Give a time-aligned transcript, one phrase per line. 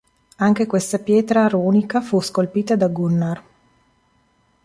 [0.37, 3.43] Anche questa pietra runica fu scolpita da Gunnar.